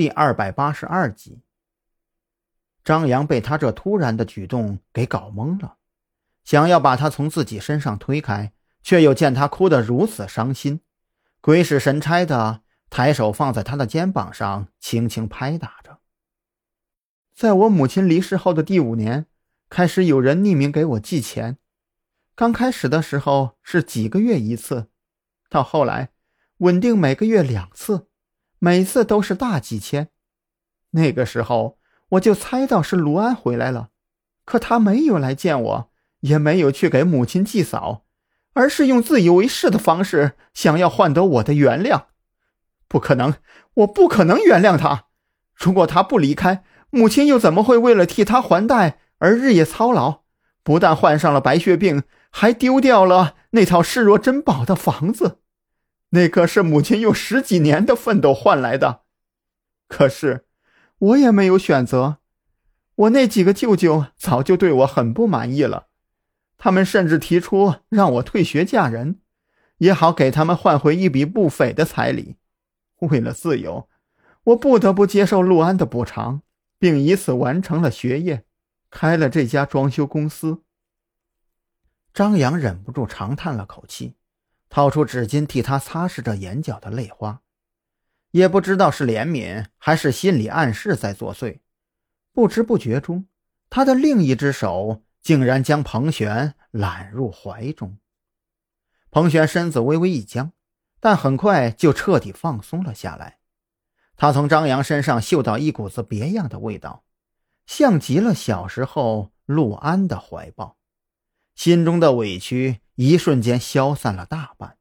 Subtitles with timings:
[0.00, 1.42] 第二百八十二集。
[2.82, 5.76] 张扬被他这突然的举动给搞懵了，
[6.42, 10.80] 想要把他从自己身上推开，却又见他哭得如此伤心，
[11.42, 15.98] 鬼使神差的抬手放在他的肩膀上，轻轻拍打着。
[17.34, 19.26] 在我母亲离世后的第五年，
[19.68, 21.58] 开始有人匿名给我寄钱，
[22.34, 24.88] 刚开始的时候是几个月一次，
[25.50, 26.08] 到后来
[26.56, 28.06] 稳定每个月两次。
[28.62, 30.10] 每次都是大几千，
[30.90, 31.78] 那个时候
[32.10, 33.88] 我就猜到是卢安回来了，
[34.44, 38.04] 可他没有来见我，也没有去给母亲祭扫，
[38.52, 42.02] 而是用自以为是的方式想要换得我的原谅。
[42.86, 43.34] 不可能，
[43.72, 45.06] 我不可能原谅他。
[45.54, 50.20] 如果他不离开，母亲又怎么会为了替他还贷而日夜操劳？
[50.62, 55.39] 不但患上了白血病，还丢掉了那套视若珍宝的房子。
[56.10, 59.02] 那可是母亲用十几年的奋斗换来的，
[59.88, 60.46] 可是
[60.98, 62.18] 我也没有选择。
[62.94, 65.86] 我那几个舅舅早就对我很不满意了，
[66.58, 69.20] 他们甚至提出让我退学嫁人，
[69.78, 72.36] 也好给他们换回一笔不菲的彩礼。
[72.98, 73.88] 为了自由，
[74.44, 76.42] 我不得不接受陆安的补偿，
[76.78, 78.44] 并以此完成了学业，
[78.90, 80.62] 开了这家装修公司。
[82.12, 84.16] 张扬忍不住长叹了口气。
[84.70, 87.42] 掏出纸巾替他擦拭着眼角的泪花，
[88.30, 91.58] 也不知道是怜悯还是心理暗示在作祟。
[92.32, 93.26] 不知不觉中，
[93.68, 97.98] 他的另一只手竟然将彭璇揽入怀中。
[99.10, 100.52] 彭璇身子微微一僵，
[101.00, 103.38] 但很快就彻底放松了下来。
[104.16, 107.02] 他从张扬身上嗅到一股子别样的味道，
[107.66, 110.76] 像极了小时候陆安的怀抱。
[111.60, 114.78] 心中的委屈一瞬间消散了大半。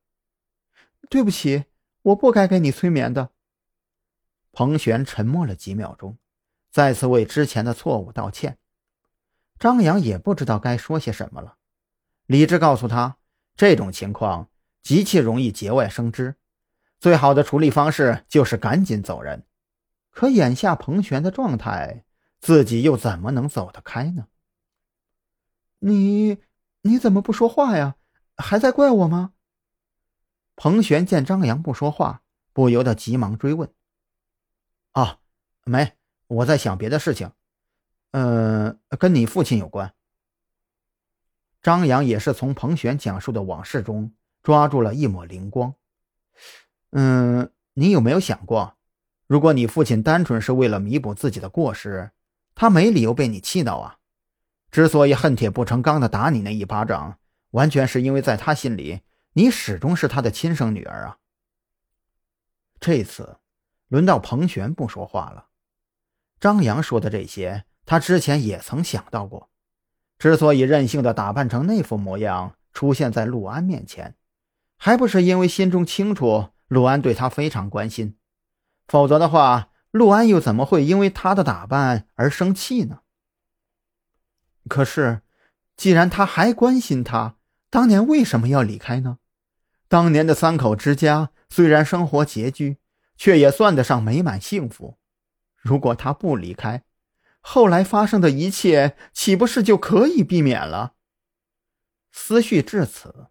[1.10, 1.66] 对不起，
[2.04, 3.32] 我不该给你催眠的。
[4.54, 6.18] 彭璇沉默了几秒钟，
[6.72, 8.58] 再次为之前的错误道歉。
[9.60, 11.58] 张扬也不知道该说些什么了。
[12.28, 13.18] 理智告诉他，
[13.58, 14.48] 这种情况
[14.82, 16.38] 极其容易节外生枝，
[16.98, 19.44] 最好的处理方式就是赶紧走人。
[20.12, 22.06] 可眼下彭璇的状态，
[22.40, 24.28] 自己又怎么能走得开呢？
[25.80, 26.38] 你。
[26.90, 27.98] 你怎么不说话呀？
[28.36, 29.34] 还在怪我吗？
[30.56, 33.72] 彭璇见张扬不说话，不由得急忙追问
[34.94, 35.20] ：“啊，
[35.66, 35.94] 没，
[36.26, 37.32] 我在想别的事情，
[38.10, 39.94] 嗯，跟你父亲有关。”
[41.62, 44.12] 张扬也是从彭璇讲述的往事中
[44.42, 45.76] 抓住了一抹灵光。
[46.90, 48.76] 嗯，你有没有想过，
[49.28, 52.10] 如果你父亲单纯是为了弥补自己的过失，
[52.56, 53.99] 他没理由被你气到啊？
[54.72, 57.18] 之所以恨铁不成钢的打你那一巴掌，
[57.52, 59.02] 完全是因为在他心里，
[59.34, 61.18] 你始终是他的亲生女儿啊。
[62.80, 63.40] 这次
[63.88, 65.48] 轮到彭璇不说话了。
[66.40, 69.50] 张扬说的这些，他之前也曾想到过。
[70.18, 74.16] 之所以任性的打扮成那副模样出现在陆安面前，
[74.78, 78.16] 还不是因为心中清楚陆安对他非常关心？
[78.88, 83.00] 否则的话，陆安又怎么会因为他的打扮而生气呢？
[84.70, 85.22] 可是，
[85.76, 87.36] 既然他还关心他，
[87.70, 89.18] 当年为什么要离开呢？
[89.90, 92.78] 当年的三口之家虽然生活拮据，
[93.18, 94.98] 却也算得上美满幸福。
[95.58, 96.84] 如果他不离开，
[97.42, 100.94] 后来发生的一切岂不是就可以避免了？
[102.12, 103.28] 思绪至此，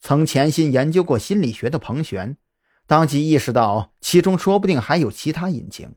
[0.00, 2.38] 曾潜心研究过心理学的彭璇，
[2.86, 5.94] 当即意识到其中说不定还有其他隐情，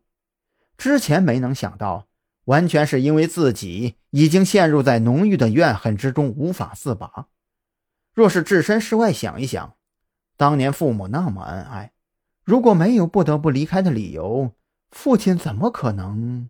[0.78, 2.08] 之前没能想到。
[2.46, 7.28] 完全是因为自己已经陷入在浓郁的怨恨之中，无法自拔。
[8.14, 9.76] 若是置身事外想一想，
[10.36, 11.94] 当年父母那么恩爱，
[12.44, 14.52] 如果没有不得不离开的理由，
[14.92, 16.50] 父亲怎么可能？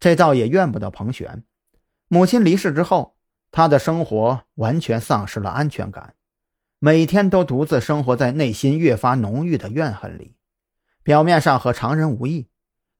[0.00, 1.44] 这倒也怨不得彭璇。
[2.08, 3.16] 母亲离世之后，
[3.50, 6.14] 他的生活完全丧失了安全感，
[6.80, 10.34] 每天都独自生活在内心越发浓郁的怨恨里。
[11.02, 12.48] 表面上和常人无异，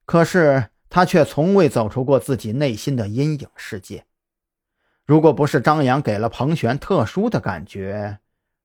[0.05, 0.69] 可是。
[0.95, 4.05] 他却从未走出过自己内心的阴影世界。
[5.05, 8.19] 如果不是张扬给了彭璇特殊的感觉，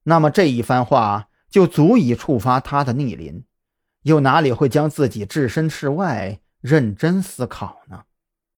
[0.05, 3.43] 那么这一番话就足以触发他的逆鳞，
[4.03, 8.05] 又哪里会将自己置身事外，认真思考呢？